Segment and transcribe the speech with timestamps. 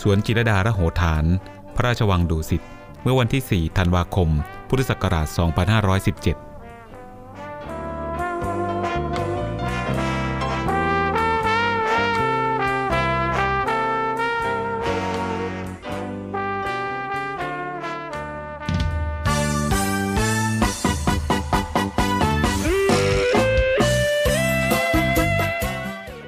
[0.00, 1.24] สวนจิรดาระโหฐาน
[1.74, 2.62] พระราชวังดุสิต
[3.02, 4.28] เมื่อวันที่ 4 ธันวาคม
[4.68, 6.36] พุทธศักราช 2517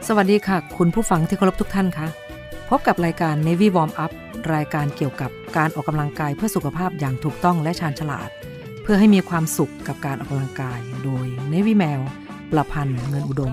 [0.08, 2.06] สวัสดีค่ะ คุณผู้ฟังที่เคารพทุกท่านคะ
[2.74, 4.12] พบกับรายการ Navy Warm Up
[4.54, 8.28] รายการเกี่ยวกับการออกกำลังกายเพื่อสุขภาพอย่างถูกต้องและชาญฉลาด
[8.82, 12.00] เพื่อให้มีความสุขกับการออกกำลังกาย โดย Navy แมว
[12.50, 13.52] ประพันธ์เงินอุดม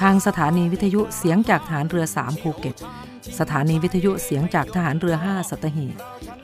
[0.00, 2.76] ทางสถานีวิทยุเสียงจากฐานเรือ 3 ภูเก็ต
[3.38, 5.96] สถานีวิทยุเสียงจากทหารเรือ 5 สัตหีบ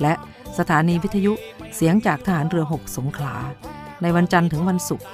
[0.03, 0.15] และ
[0.59, 1.33] สถานีวิทยุ
[1.77, 3.35] เสียงจากทหารเรือ 6 สงขลา
[4.03, 5.07] ในวันจันทร์ถึงวันศุกร์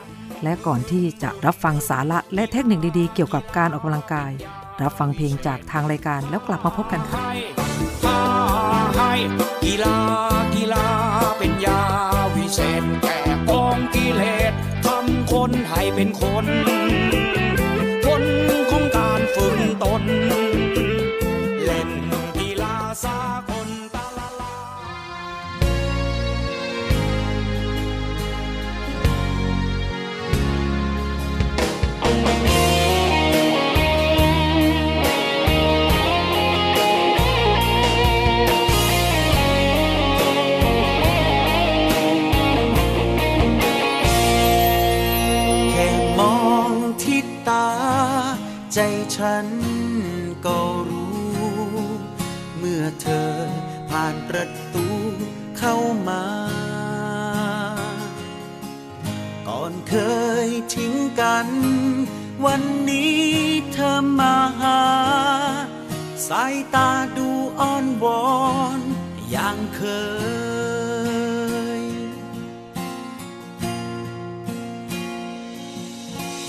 [0.43, 4.33] และก่อนที่จะรับฟังสาระและเทคนิคดีๆ เกี่ยวกับการออกกำลังกาย
[4.83, 7.19] รับฟังเพลงจากทางรายการแล้วกลับมาพบกันค่ะ
[8.03, 8.21] ฟ้า
[8.97, 9.13] ให้
[9.65, 9.99] กีฬา
[10.55, 10.87] กีฬา
[11.39, 11.83] เป็นยา
[12.37, 14.53] วิเศษแก่กองกิเลส
[14.87, 16.47] ทำคนให้เป็นคน
[18.07, 18.25] คน
[18.71, 19.59] ของการฝึก
[49.19, 49.49] ฉัน
[50.47, 50.59] ก็
[50.89, 51.17] รู้
[52.59, 53.33] เมื่อเธอ
[53.91, 54.87] ผ่านประตู
[55.59, 55.77] เข้า
[56.09, 56.25] มา
[59.49, 59.95] ก่อนเค
[60.47, 61.49] ยทิ้งกัน
[62.45, 63.23] วันนี้
[63.73, 64.83] เธอมาหา
[66.29, 67.29] สายตาดู
[67.61, 68.29] อ้อนวอ
[68.79, 68.81] น
[69.31, 69.83] อย่างเค
[71.81, 71.83] ย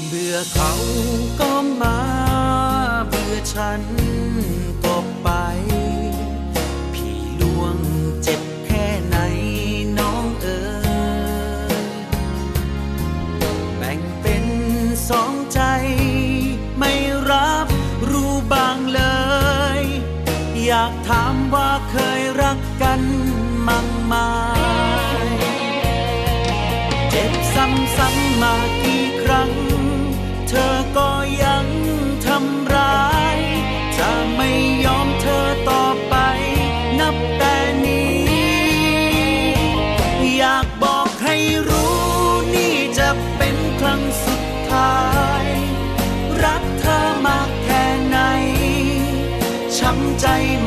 [0.06, 0.72] เบื่อเขา
[1.40, 1.52] ก็
[1.84, 2.19] มา
[3.60, 4.19] เบื่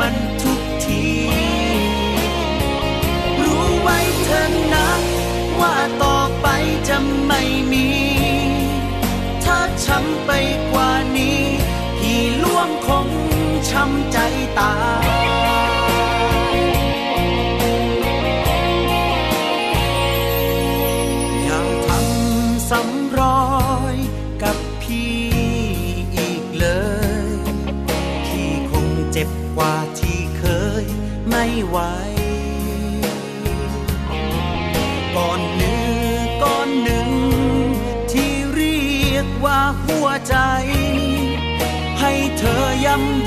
[0.01, 1.05] มันทุกที
[3.41, 4.43] รู้ไว้เธอ
[4.75, 4.89] นะ
[5.61, 6.47] ว่าต่อไป
[6.89, 6.97] จะ
[7.27, 7.43] ไม่
[7.73, 7.89] มี
[9.45, 10.31] ถ้าช้ำไป
[10.73, 11.41] กว่านี้
[11.99, 13.09] พี่ล่วงคง
[13.71, 14.19] ช้ำใจ
[14.59, 14.75] ตา
[15.07, 15.32] ย
[42.93, 43.22] ธ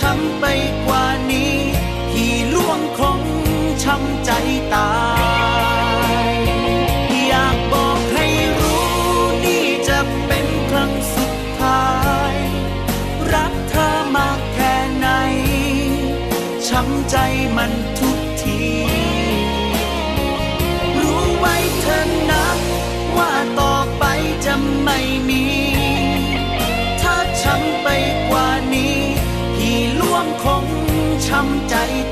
[0.00, 0.44] ช้ำไป
[0.86, 1.54] กว่านี้
[2.12, 3.20] ที่ล่วงคง
[3.82, 4.30] ช้ำใจ
[4.74, 4.88] ตา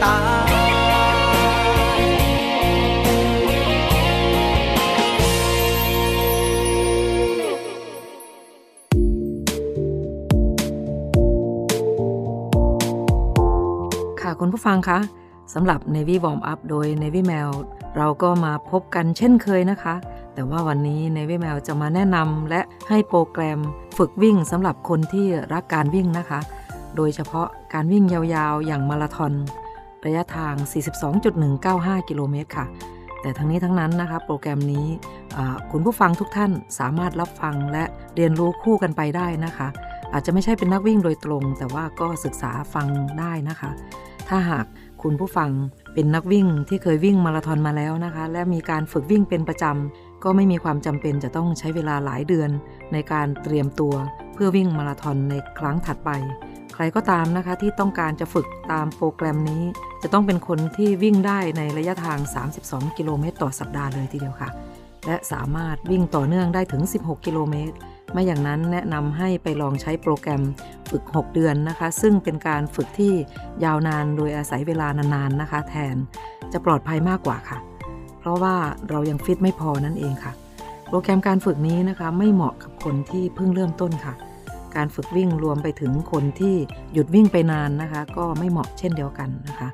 [0.04, 0.14] ตา
[14.20, 14.98] ค่ะคุณผู้ฟังคะ
[15.54, 17.50] สำหรับ Navy Warm Up โดย Navy Mail
[17.96, 19.94] เราก็มาพบกันเช่นเคยนะคะ
[20.34, 23.60] แต่ว่าวันนี้ Navy Mail จะมาแนะนำและให้โปรแกรม
[23.98, 26.40] ฝึกวิ่งสำหรับคนที่รักการวิ่งนะคะ
[26.96, 29.32] โดยเฉพาะการวิ่งยาวๆ อย่างมาราธอน
[30.06, 30.54] ระยะทาง
[31.32, 32.66] 42.195 กิโลเมตรค่ะ
[33.20, 34.86] แต่ทั้งนี้ทั้งนั้นนะคะโปรแกรมนี้
[35.70, 37.84] คุณผู้ฟังทุกท่านสามารถรับฟังและ
[38.16, 39.68] เรียนรู้คู่กันไปได้นะคะ
[40.12, 42.86] อาจจะไม่ใช่เป็นนักวิ่งโดยตรง แต่ว่าก็ศึกษาฟัง
[43.18, 43.70] ได้นะคะ
[44.28, 44.66] ถ้าหาก
[45.02, 45.50] คุณผู้ฟัง
[45.94, 52.50] เป็นนักวิ่งที่เคยวิ่งมาราธอนมาแล้วนะคะ และมีการฝึกวิ่งเป็นประจำก็ไม่มีความจำเป็นจะต้องใช้เวลาหลายเดือน
[52.92, 53.94] ในการเตรียมตัว
[54.34, 56.10] เพื่อวิ่งมาราธอนในครั้งถัดไป
[56.74, 59.62] ใครก็ตามนะคะที่ต้องการจะฝึกตามโปรแกรมนี้
[60.02, 62.18] จะต้องเป็นคนที่วิ่งได้ในระยะทาง
[62.58, 64.50] 32 กิโลเมตรต่อสัปดาห์เลยทีเดียวค่ะ
[65.06, 67.76] และสามารถวิ่งต่อเนื่องได้ถึง 16 กิโลเมตร
[68.12, 70.42] ไม่อย่างนั้นแนะนำให้ไปลองใช้โปรแกรม
[70.90, 73.12] ฝึก 6 เดือนนะคะ ซึ่งเป็นการฝึกที่
[73.64, 75.96] ยาวนานโดยอาศัยเวลานานๆนะคะ แทน
[76.52, 77.58] จะปลอดภัยมากกว่าค่ะ
[78.18, 78.54] เพราะว่า
[78.90, 80.32] เรายังฟิตไม่พอนั่นเองค่ะ
[80.88, 84.14] โปรแกรมการฝึกนี้นะคะ ไม่เหมาะกับคนที่เพิ่งเริ่มต้นค่ะ
[84.76, 86.56] การฝึกวิ่งรวมไปถึงคนที่
[86.92, 89.68] หยุดวิ่งไปนานนะคะ ก็ไม่เหมาะเช่นเดียวกันนะคะ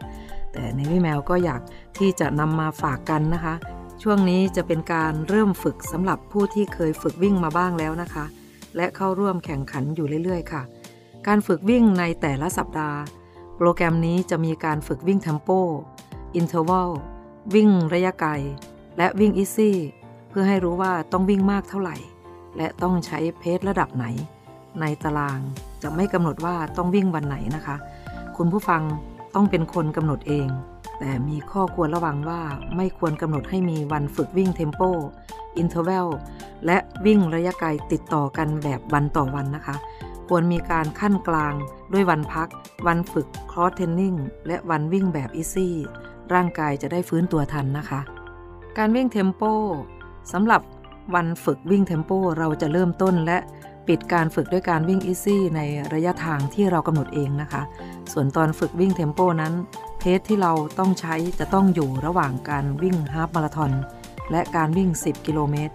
[0.52, 1.60] แต่ในวิแมวก็อยาก
[1.98, 3.54] ที่จะนำมาฝากกันนะคะ
[4.02, 8.24] ช่วงนี้จะเป็นการเริ่มฝึกสำหรับผู้ที่เคยฝึกวิ่งมาบ้างแล้วนะคะ
[8.76, 10.62] และเข้าร่วมแข่งขันอยู่เรื่อยๆ ค่ะ
[11.26, 12.98] การฝึกวิ่งในแต่ละสัปดาห์
[13.56, 15.48] โปรแกรมนี้จะมีการฝึกวิ่ง tempo
[16.34, 16.90] interval
[17.54, 18.30] วิ่งระยะไกล
[18.98, 19.76] และวิ่ง easy
[20.28, 21.96] เพื่อให้รู้ว่าต้องวิ่งมากเท่าไหร่
[22.56, 24.06] และต้องใช้ pace ระดับไหน
[24.80, 25.40] ในตาราง
[25.82, 27.76] จะไม่กำหนดว่าต้องวิ่งวันไหนนะคะ
[28.36, 28.82] คุณผู้ฟัง
[29.34, 30.48] ต้องเป็นคนกำหนดเอง
[30.98, 32.40] แต่มีข้อควรระวังว่า
[32.76, 34.82] ไม่ควรกำหนดให้มีวันฝึกวิ่ง tempo
[35.58, 36.06] interval
[36.66, 39.76] และวิ่งระยะไกลติดต่อกันแบบวันต่อวันนะคะ
[40.28, 41.54] ควรมีการคั่นกลาง
[41.92, 42.48] ด้วยวันพัก
[42.86, 44.14] วันฝึก cross training
[44.46, 45.74] และวันวิ่งแบบ easy
[46.34, 48.00] ร่างกายจะได้ฟื้นตัวทันนะคะ
[48.78, 49.42] การวิ่ง tempo
[50.32, 50.60] สำหรับ
[51.14, 53.38] วันฝึกวิ่ง tempo เราจะเริ่มต้นและ
[53.90, 55.60] ปิดการฝึกด้วยการวิ่ง easy ใน
[55.94, 57.62] ระยะทางที่เรากำหนดเองนะคะ
[58.12, 59.52] ส่วนตอนฝึกวิ่ง tempo นั้น
[59.98, 63.72] pace ที่เราต้องใช้จะต้องอยู่ระหว่างการวิ่ง half marathon
[64.30, 65.74] และการวิ่ง 10 กิโลเมตร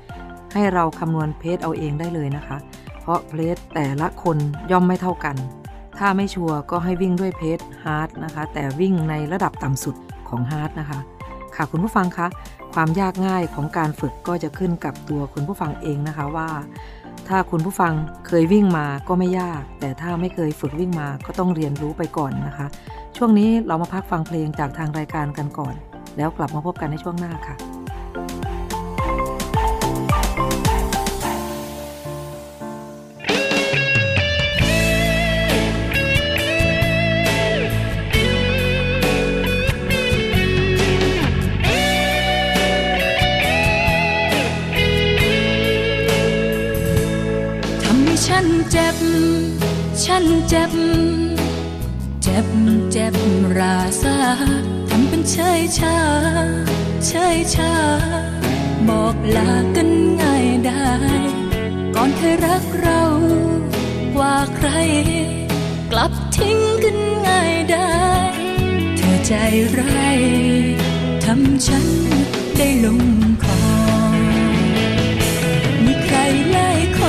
[0.53, 2.57] ให้เราคำนวณ pace เอาเองได้เลยนะคะ
[3.01, 4.37] เพราะ pace แต่ละคน
[4.71, 5.35] ย่อมไม่เท่ากัน
[5.97, 9.95] ถ้าไม่ชัวร์ก็ให้วิ่งด้วย pace hard นะคะ แต่วิ่งในระดับต่ำสุด
[10.29, 10.99] ของ hard นะคะ
[11.55, 12.27] ค่ะคุณผู้ฟังคะ
[12.73, 16.49] ความยากง่ายของการฝึกก็จะขึ้นกับตัวคุณผู้ฟังเองนะคะว่า
[17.29, 17.93] ถ้าคุณผู้ฟัง
[18.27, 22.67] เคยวิ่งมาก็ไม่ยาก แต่ถ้าไม่เคยฝึกวิ่งมาก็ต้องเรียนรู้ไปก่อนนะคะ
[23.17, 25.75] ช่วงนี้เรามาพักฟังเพลงจากทางรายการกันก่อน
[26.17, 27.55] แล้วกลับมาพบกันในช่วงหน้าค่ะ
[48.27, 48.97] ฉันเจ็บ
[50.03, 50.71] ฉันเจ็บ
[52.23, 52.47] เจ็บ
[52.91, 53.15] เจ็บ
[53.57, 54.17] ราซา
[54.89, 55.97] ทำเป็นเฉยชา
[57.05, 57.73] เฉยชา
[58.89, 59.89] บอกลากัน
[60.21, 60.87] ง่ายได้
[61.95, 63.01] ก่อนเคยรักเรา
[64.15, 64.69] กว่าใคร
[65.91, 67.93] กลับทิ้งกันง่ายได้
[68.97, 69.33] เธอใจ
[69.77, 70.19] ร้าย
[71.23, 71.87] ทำฉัน
[72.57, 73.01] ได้ลง
[73.43, 73.64] คอ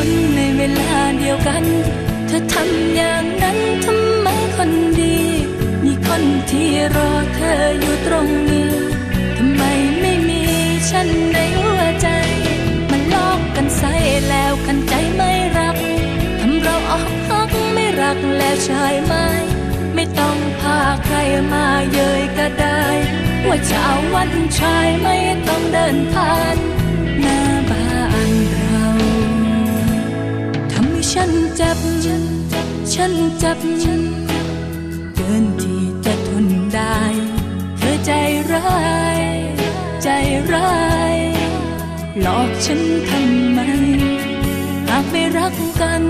[0.06, 1.64] คนในเวลาเดียวกัน
[2.26, 4.70] เธอทำอย่างนั้นทำไมคน
[5.00, 5.16] ดี
[5.84, 8.70] มีคนที่รอเธออยู่ตรงนี้
[9.38, 9.62] ทำไม
[10.00, 10.42] ไม่มี
[10.90, 12.08] ฉันในหัวใจ
[12.90, 13.94] มันลอกกันใส่
[14.28, 15.76] แล้วกันใจไม่รัก
[16.40, 19.14] ทำเราออกฮักไม่รักแล้วใช่ไหม
[19.94, 21.16] ไม่ต้องพาใคร
[21.52, 22.82] มาเย้ยก็ได้
[23.48, 25.16] ว่าเช้าวันชายไม่
[25.48, 26.75] ต้องเดินผ่าน
[31.28, 31.30] น
[31.60, 33.58] จ็บฉันจ็บ
[35.14, 36.98] เกินที่จะทนได้
[37.78, 38.12] เธอใจ
[38.52, 38.76] ร้า
[39.18, 39.22] ย
[40.02, 40.08] ใจ
[40.52, 40.76] ร้า
[41.14, 41.16] ย
[42.22, 43.60] หลอกฉันทำไม
[44.88, 46.04] หากไม่รักกัน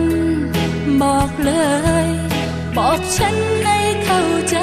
[1.02, 1.52] บอกเล
[2.06, 2.08] ย
[2.76, 4.58] บอกฉันให้เข้าใจ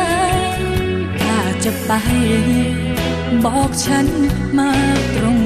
[1.21, 1.91] ถ้าจะไป
[3.45, 4.07] บอกฉัน
[4.57, 4.71] มา
[5.15, 5.42] ตรง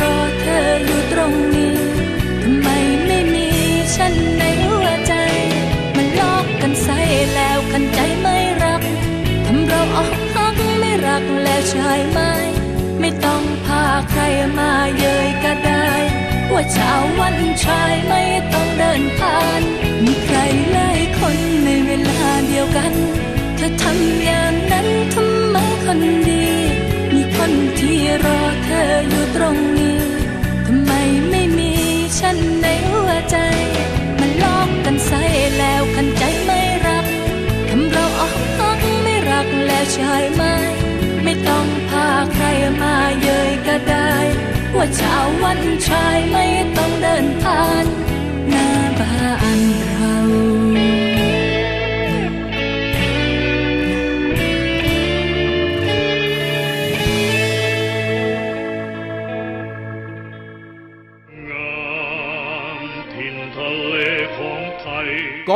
[0.00, 1.76] รอเธออยู่ตรงนี้
[2.42, 2.68] ทำไม
[3.06, 3.46] ไม่มี
[3.96, 5.14] ฉันในหัวใจ
[5.96, 6.98] มันลอกกันใส่
[7.34, 8.82] แล้วกันใจไม่รัก
[9.46, 12.20] ทำเราออกฮักไม่รักแล้วใช่ไหม
[13.00, 14.22] ไม่ต้องพาใคร
[14.58, 15.88] มาเย้ยก็ได้
[16.52, 19.62] ว่าเช้าวันชายไม่ต้องเดินผ่าน
[20.04, 20.38] มีใคร
[20.72, 22.92] หลายคนในเวลาเดียวกัน
[23.56, 26.46] เธอทำอย่างนั้นทำไมคนดี
[27.14, 29.58] มีคนที่รอเธออยู่ตรง
[39.92, 40.42] ใช่ไหม
[41.24, 42.46] ไม่ต้องพาใคร
[42.80, 44.12] มาเย้ยก็ได้
[44.76, 47.57] ว่าเช้าวันชายไม่ต้องเดินผ่าน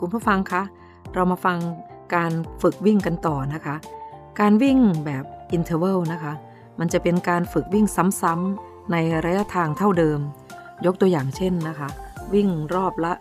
[0.00, 0.62] คุณผู้ฟังคะ
[1.14, 1.58] เรามาฟัง
[2.14, 3.76] การฝึกวิ่งกันต่อนะคะ
[4.40, 6.32] การวิ่งแบบ interval นะคะ
[6.78, 7.86] มันจะเป็นการฝึกวิ่ง
[8.22, 10.20] ซ้ำๆในระยะทางเท่าเดิม
[10.86, 11.88] ยกตัวอย่างเช่นนะคะ
[12.34, 13.12] วิ่งรอบละ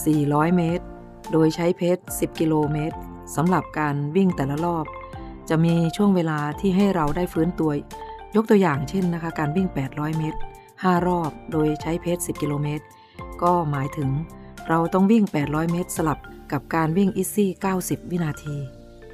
[0.00, 0.84] 400 เมตร
[1.32, 2.96] โดยใช้ pace 10 กิโลเมตร
[3.36, 4.86] สำหรับการวิ่งแต่ละรอบ
[5.48, 7.70] จะมีช่วงเวลาที่ให้เราได้ฟื้นตัว
[8.36, 10.38] ยกตัวอย่างเช่นนะคะ การวิ่ง 800 เมตร
[10.72, 12.84] 5 รอบ โดยใช้ pace 10 กิโลเมตร
[13.42, 14.10] ก็หมายถึง
[14.68, 16.18] เราต้องวิ่ง 800 เมตรสลับ
[16.52, 18.56] กับการวิ่ง easy 90 วินาที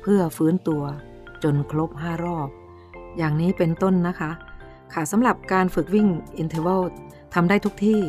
[0.03, 0.83] เพื่อฟื้นตัว
[1.43, 2.49] จนครบ 5 รอบ
[3.19, 4.31] อย่างนี้เป็นต้นนะคะ
[4.93, 6.83] ค่ะสำหรับการฝึกวิ่ง interval
[7.35, 8.01] ทำได้ทุกที่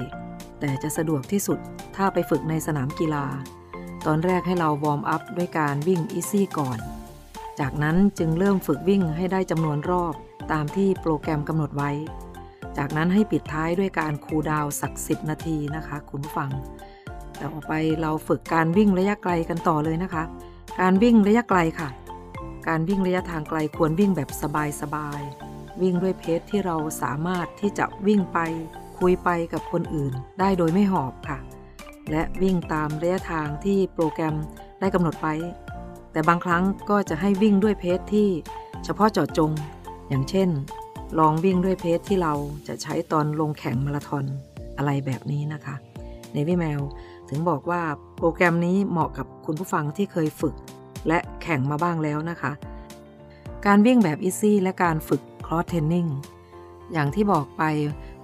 [0.60, 1.60] แต่จะสะดวกที่สุด
[1.96, 3.26] ถ้าไปฝึกในสนามกีฬา
[4.06, 6.80] ตอนแรกให้เรา warm up ด้วยการวิ่ง easy ก่อน
[7.60, 10.14] จากนั้นจึงเริ่มฝึกวิ่งให้ได้จำนวนรอบ
[10.52, 11.92] ตามที่โปรแกรมกำหนดไว้
[12.78, 16.52] จากนั้นให้ปิดท้ายด้วยการ cool down สัก 10 นาทีนะคะ คุณผู้ฟัง
[17.42, 20.24] ต่อไปเราฝึกการวิ่งระยะไกลกันต่อเลยนะคะ
[20.80, 21.90] การวิ่งระยะไกลค่ะ
[22.68, 24.30] การวิ่งระยะทางไกลควรวิ่งแบบ
[24.82, 28.40] สบายๆ วิ่งด้วย pace ที่เราสามารถที่จะวิ่งไป
[29.00, 31.40] คุยไปกับคนอื่น ได้โดยไม่หอบค่ะ
[32.12, 34.36] และวิ่งตามระยะทางที่โปรแกรม
[34.80, 35.36] ได้กำหนดไว้
[36.12, 38.30] แต่บางครั้งก็จะให้วิ่งด้วยเพจที่
[38.84, 39.52] เฉพาะเจาะจง
[40.10, 40.50] อย่างเช่น
[41.20, 42.34] ลองวิ่งด้วยเพจที่เรา
[42.68, 44.26] จะใช้ตอนลงแข่งมาราธอน
[44.78, 45.76] อะไรแบบนี้นะคะ
[46.34, 46.80] ในวิแมว
[47.34, 47.82] ถึงบอกว่า
[48.18, 50.56] โปรแกรมนี้เหมาะกับคุณผู้ฟังที่เคยฝึก
[51.08, 52.52] และแข่งมาบ้างแล้วนะคะ
[53.66, 56.08] การวิ่งแบบอีซี่และการฝึกคลอสเทนนิ่ง
[56.94, 57.64] อย่างที่บอกไป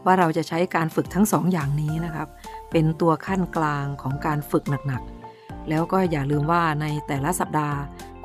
[0.05, 2.27] ว่าเราจะใช้การฝึกทั้งสองอย่างนี้นะครับ
[2.71, 7.77] เป็นตัวขั้นกลางของการฝึกหนักๆ แล้วก็อย่าลืมว่าในแต่ละสัปดาห์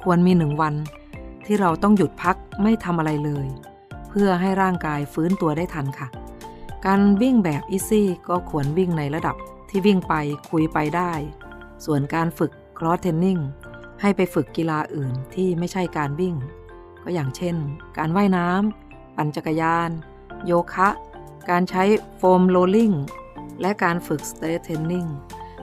[0.03, 0.75] ควรมีหนึ่งวัน
[1.45, 3.47] ที่เราต้องหยุดพักไม่ทำอะไรเลย
[4.09, 6.09] เพื่อให้ร่างกายฟื้นตัวได้ทันค่ะ
[6.87, 9.37] การวิ่งแบบอีซี่ก็ควรวิ่งในระดับ
[9.76, 10.14] ที่วิ่งไป
[10.50, 11.12] คุยไปได้
[11.85, 13.38] ส่วนการฝึกคลอสเทนนิ่ง
[14.00, 16.35] ให้ไปฝึกกีฬาอื่นที่ไม่ใช่การวิ่ง
[17.02, 17.57] ก็อย่างเช่น
[17.99, 19.90] การว่ายน้ำปั่นจักรยาน
[20.47, 20.88] โยคะ
[21.50, 21.83] การใช้
[22.16, 22.92] foam rolling
[23.61, 25.06] และการฝึก strength training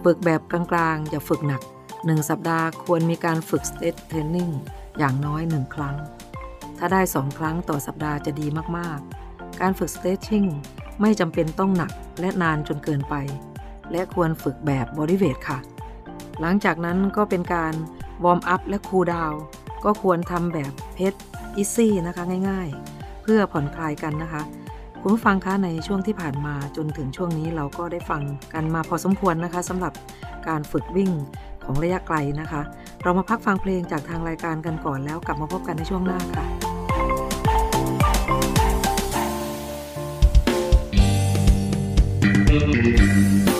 [0.03, 1.61] ฝึกแบบกลางๆ อย่าฝึกหนัก
[1.95, 4.49] 1 สัปดาห์ควรมีการฝึก strength training
[4.97, 5.95] อย่างน้อย 1 ครั้ง
[6.77, 10.45] ถ้าได้ 2 ครั้งต่อสัปดาห์จะดีมากๆ การฝึก stretching
[11.01, 13.15] ไม่จำเป็นต้องหนักและนานจนเกินไป
[13.91, 15.59] และควรฝึกแบบ bodyweight ค่ะ
[16.41, 17.73] หลังจากนั้นก็เป็นการ
[18.23, 19.33] warm up และ cool down
[19.85, 24.41] ก็ควรทำแบบ pace easy นะคะง่ายๆ เพื่อผ่อนคลายกันนะคะ
[25.01, 28.21] คุณผู้ฟังคะในช่วงที่ผ่านมาจนถึงช่วงนี้เราก็ได้ฟัง
[28.53, 29.93] กันมาพอสมควรนะคะสำหรับ
[30.47, 31.11] การฝึกวิ่ง
[31.65, 32.61] ของระยะไกลนะคะ
[33.03, 36.45] เรามาพักฟังเพลงจากทางรายการกันก่อนแล้วกลับมาพบกันในช่วงหน้าค่ะ
[42.51, 43.50] มื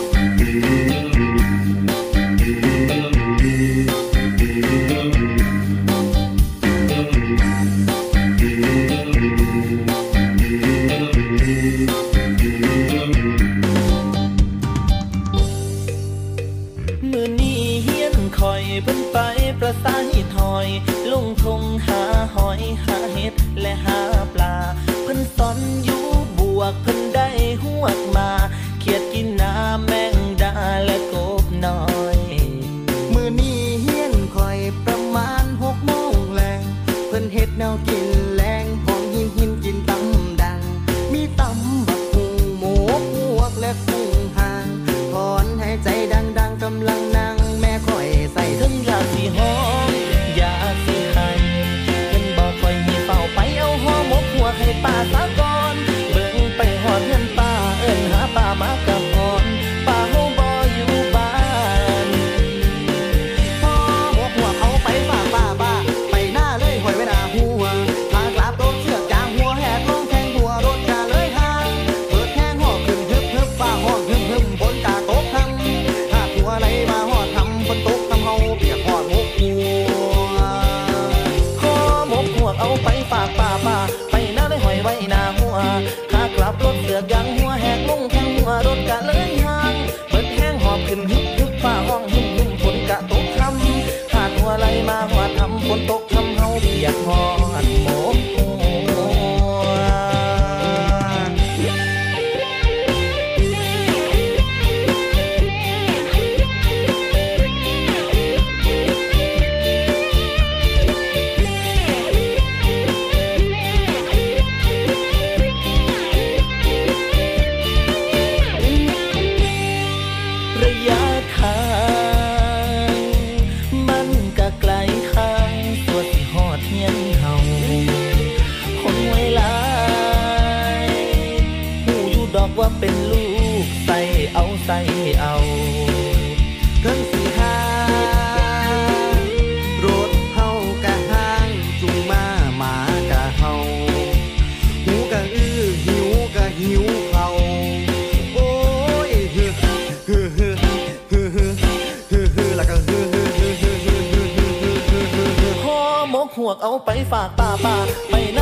[156.64, 157.74] เอาไปฝากป้าป้า
[158.10, 158.41] ไปหน้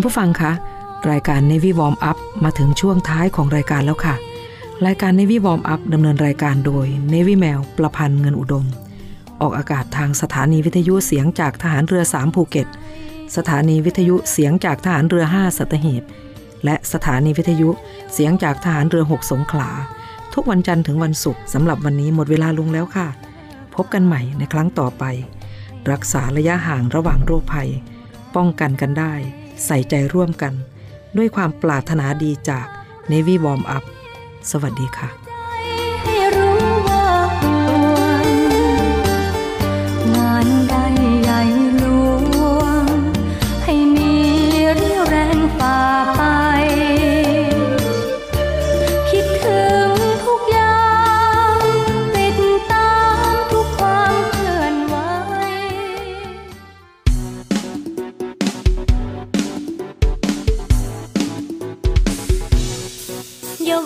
[0.00, 0.52] คุณผู้ฟังคะ
[1.10, 4.14] รายการ Navy Warm Up มาถึงช่วงท้ายของรายการแล้วค่ะ
[4.86, 8.66] รายการ Navy Warm Up ดำเนินรายการโดย Navy แมวประพันธ์เงินอุดม
[9.40, 12.66] ออกอากาศทางสถานีวิทยุเสียงจากทหารเรือ 3 ภูเก็ต
[13.36, 16.02] สถานีวิทยุเสียงจากทหารเรือ 5 สัตหีบ
[16.64, 17.68] และสถานีวิทยุ
[18.14, 19.70] เสียงจากทหารเรือ 6 สงขลา
[20.34, 23.08] ทุกวันจันทร์ถึงวันศุกร์สำหรับวันนี้หมดเวลาลงแล้วค่ะ
[23.74, 25.04] พบกันใหม่ในครั้งต่อไป
[25.90, 27.68] รักษาระยะห่างระหว่างโรคภัย
[28.34, 29.14] ป้องกันกันได้
[29.66, 30.52] ใส่ใจร่วมกัน
[31.16, 32.66] ด้วยความปรารถนาดีจาก
[33.10, 33.84] Navy Warm Up
[34.50, 35.19] สวัสดีค่ะ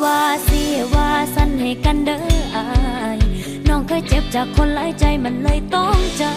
[0.05, 0.63] ว่าสิ
[0.95, 2.25] ว่าสั้นให้กันเด้อ
[2.57, 2.67] อา
[3.17, 3.19] ย
[3.69, 6.35] น้องเคยเจ็บจากคนหลายใจมันเลยต้องจำ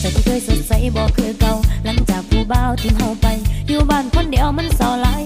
[0.00, 3.26] แต่ที่เคยสดใสบอกคือเก่าหลังจากผู้บ่าวทิ้งเฮาไป
[3.68, 5.22] อยู่บ้านคนเดียวมันเศร้าหลาย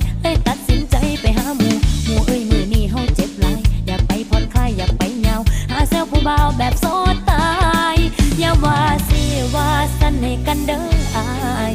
[10.22, 10.84] ให้กันเด้อ
[11.16, 11.26] อา
[11.70, 11.72] ย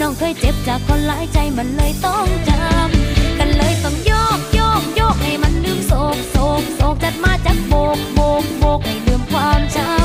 [0.00, 9.97] น้องเคยเจ็บจากคนหลายใจมันเลยต้องจำกันเลยต้องโยกโยกโยกให้มันลืมโศกโศกโศกจัดมาจากโบกโบกโบกให้ลืมความจำ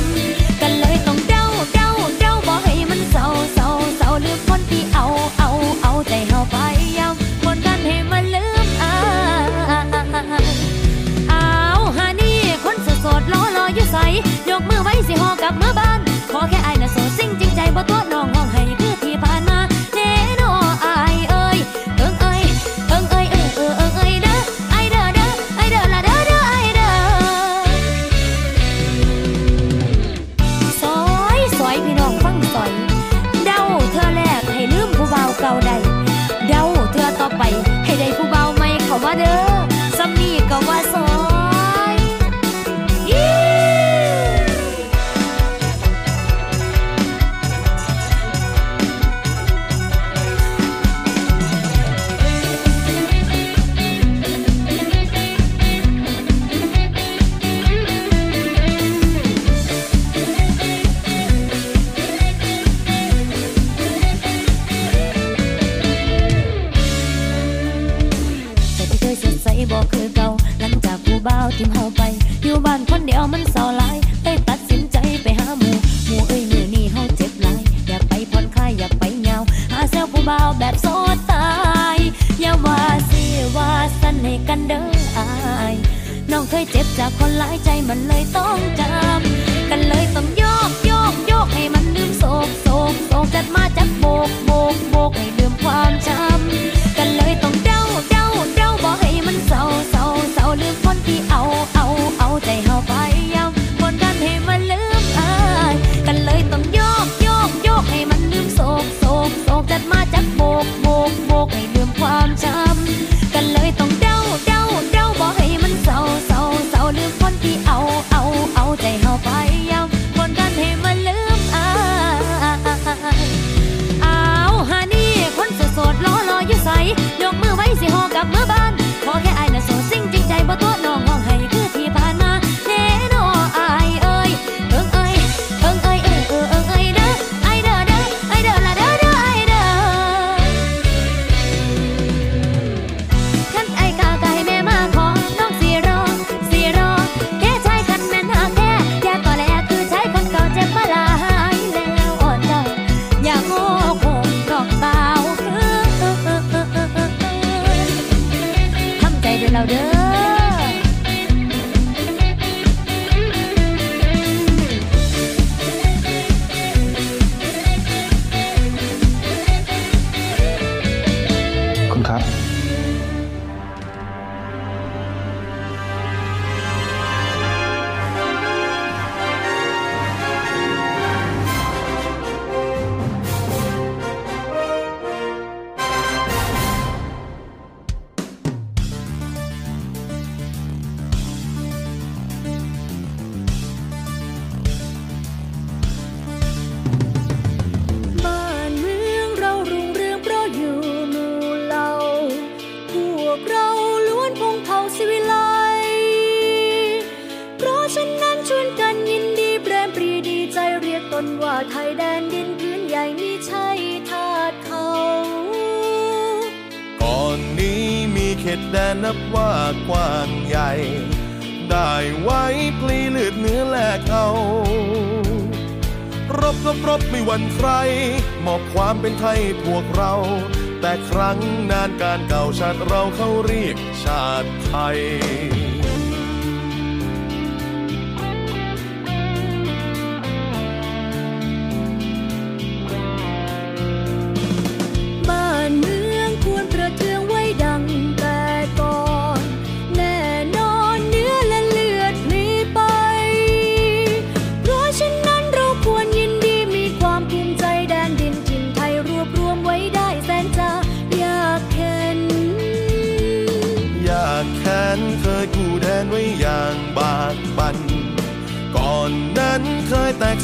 [233.75, 234.99] กชาติไทย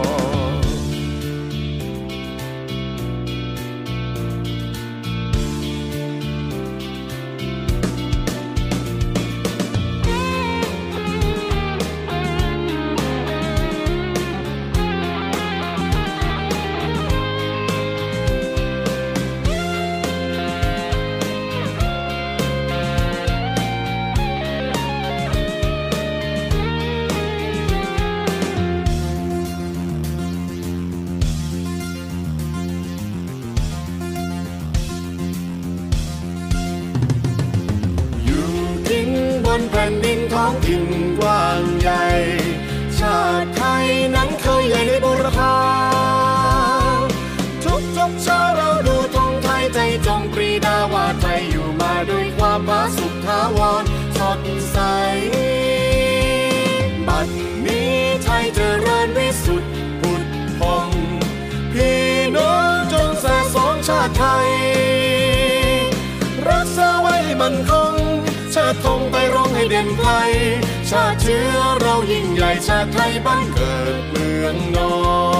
[69.81, 70.09] ยนไกล
[70.89, 74.93] ชาติเชื้อเรายิ่งใหญ่ชาติไทยบ้านเกิดเมืองนอ
[75.29, 75.30] น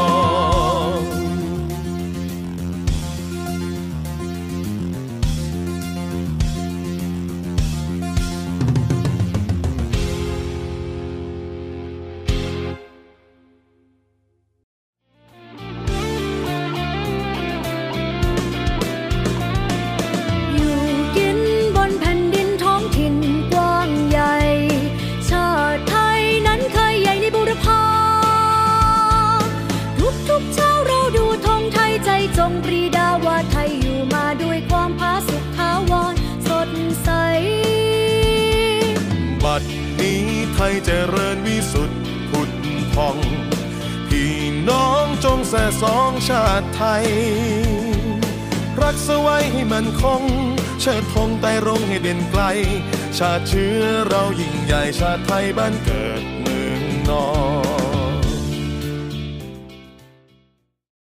[53.21, 56.00] ชาติเชื้อเรายิ่งใหญ่ชาติไทยบ้านเกิด